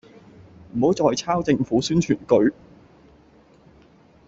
[0.73, 2.53] 唔好再抄政府宣傳句